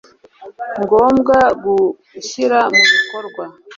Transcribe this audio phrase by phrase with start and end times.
[0.81, 1.75] ngombwa mu
[2.11, 3.43] gushyira mu bikorwa